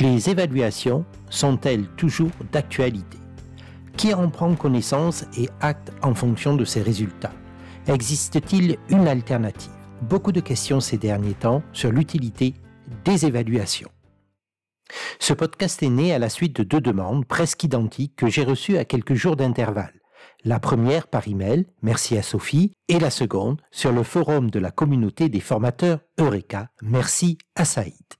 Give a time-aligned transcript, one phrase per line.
[0.00, 3.18] Les évaluations sont-elles toujours d'actualité?
[3.96, 7.32] Qui en prend connaissance et acte en fonction de ces résultats?
[7.88, 9.72] Existe-t-il une alternative?
[10.02, 12.54] Beaucoup de questions ces derniers temps sur l'utilité
[13.04, 13.90] des évaluations.
[15.18, 18.78] Ce podcast est né à la suite de deux demandes presque identiques que j'ai reçues
[18.78, 20.00] à quelques jours d'intervalle.
[20.44, 24.70] La première par email, merci à Sophie, et la seconde sur le forum de la
[24.70, 28.17] communauté des formateurs Eureka, merci à Saïd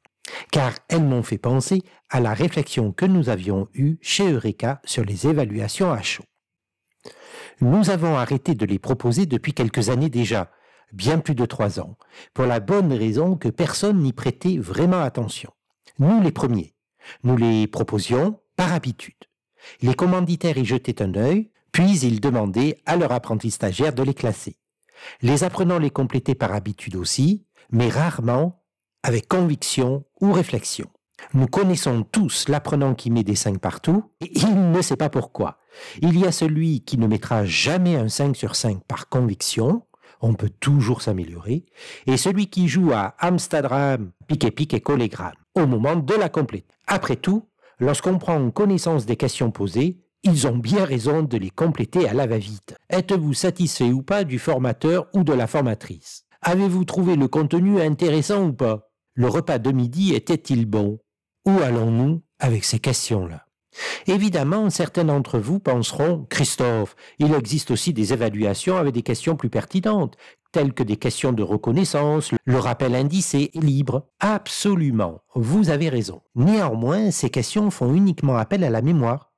[0.50, 5.04] car elles m'ont fait penser à la réflexion que nous avions eue chez Eureka sur
[5.04, 6.25] les évaluations à chaud.
[7.61, 10.50] Nous avons arrêté de les proposer depuis quelques années déjà,
[10.93, 11.96] bien plus de trois ans,
[12.34, 15.50] pour la bonne raison que personne n'y prêtait vraiment attention.
[15.98, 16.75] Nous les premiers.
[17.25, 19.14] Nous les proposions par habitude.
[19.82, 24.14] Les commanditaires y jetaient un œil, puis ils demandaient à leur apprenti stagiaire de les
[24.14, 24.56] classer.
[25.22, 28.57] Les apprenants les complétaient par habitude aussi, mais rarement
[29.02, 30.86] avec conviction ou réflexion.
[31.34, 35.59] Nous connaissons tous l'apprenant qui met des 5 partout, et il ne sait pas pourquoi.
[36.00, 39.83] Il y a celui qui ne mettra jamais un 5 sur 5 par conviction,
[40.20, 41.64] on peut toujours s'améliorer,
[42.06, 46.67] et celui qui joue à Amsterdam, pique-pique et collégramme, au moment de la compléter.
[46.86, 52.08] Après tout, lorsqu'on prend connaissance des questions posées, ils ont bien raison de les compléter
[52.08, 52.75] à la va-vite.
[52.91, 56.25] Êtes-vous satisfait ou pas du formateur ou de la formatrice?
[56.42, 58.88] Avez-vous trouvé le contenu intéressant ou pas?
[59.19, 61.00] Le repas de midi était-il bon?
[61.44, 63.47] Où allons-nous avec ces questions-là?
[64.06, 69.50] Évidemment, certains d'entre vous penseront, Christophe, il existe aussi des évaluations avec des questions plus
[69.50, 70.16] pertinentes,
[70.52, 74.06] telles que des questions de reconnaissance, le rappel indicé libre.
[74.20, 76.22] Absolument, vous avez raison.
[76.36, 79.33] Néanmoins, ces questions font uniquement appel à la mémoire.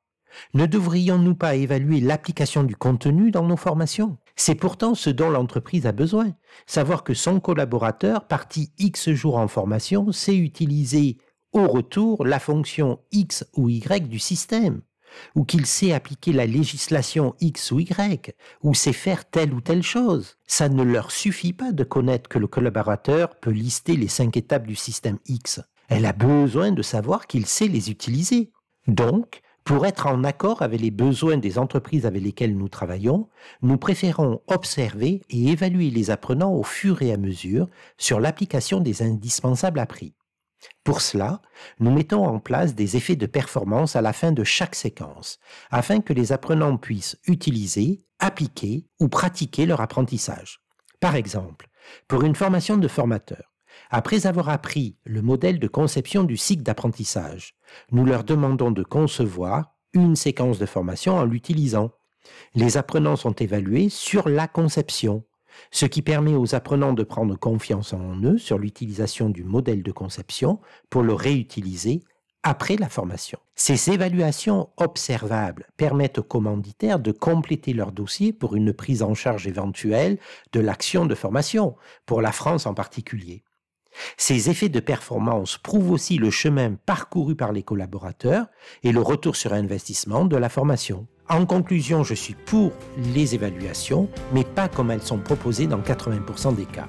[0.52, 4.18] Ne devrions-nous pas évaluer l'application du contenu dans nos formations?
[4.40, 6.34] C'est pourtant ce dont l'entreprise a besoin.
[6.64, 11.18] Savoir que son collaborateur, parti X jours en formation, sait utiliser
[11.52, 14.80] au retour la fonction X ou Y du système,
[15.34, 19.82] ou qu'il sait appliquer la législation X ou Y, ou sait faire telle ou telle
[19.82, 20.38] chose.
[20.46, 24.66] Ça ne leur suffit pas de connaître que le collaborateur peut lister les cinq étapes
[24.66, 25.60] du système X.
[25.90, 28.52] Elle a besoin de savoir qu'il sait les utiliser.
[28.86, 33.28] Donc, pour être en accord avec les besoins des entreprises avec lesquelles nous travaillons,
[33.62, 39.04] nous préférons observer et évaluer les apprenants au fur et à mesure sur l'application des
[39.04, 40.16] indispensables appris.
[40.82, 41.40] Pour cela,
[41.78, 45.38] nous mettons en place des effets de performance à la fin de chaque séquence,
[45.70, 50.58] afin que les apprenants puissent utiliser, appliquer ou pratiquer leur apprentissage.
[50.98, 51.68] Par exemple,
[52.08, 53.49] pour une formation de formateur,
[53.90, 57.54] après avoir appris le modèle de conception du cycle d'apprentissage,
[57.92, 61.90] nous leur demandons de concevoir une séquence de formation en l'utilisant.
[62.54, 65.24] Les apprenants sont évalués sur la conception,
[65.70, 69.92] ce qui permet aux apprenants de prendre confiance en eux sur l'utilisation du modèle de
[69.92, 72.02] conception pour le réutiliser
[72.42, 73.38] après la formation.
[73.54, 79.46] Ces évaluations observables permettent aux commanditaires de compléter leur dossier pour une prise en charge
[79.46, 80.18] éventuelle
[80.52, 81.76] de l'action de formation,
[82.06, 83.44] pour la France en particulier.
[84.22, 88.48] Ces effets de performance prouvent aussi le chemin parcouru par les collaborateurs
[88.82, 91.06] et le retour sur investissement de la formation.
[91.30, 92.70] En conclusion, je suis pour
[93.14, 96.86] les évaluations, mais pas comme elles sont proposées dans 80% des cas.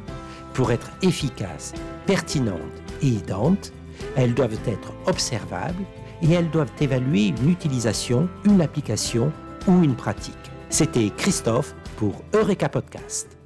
[0.54, 1.74] Pour être efficaces,
[2.06, 2.60] pertinentes
[3.02, 3.72] et aidantes,
[4.18, 5.86] elles doivent être observables
[6.22, 9.32] et elles doivent évaluer une utilisation, une application
[9.70, 10.36] ou une pratique.
[10.70, 13.41] C'était Christophe pour Eureka Podcast.